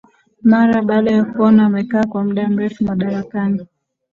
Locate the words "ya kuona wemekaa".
1.11-2.03